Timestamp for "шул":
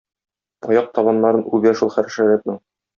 1.83-1.95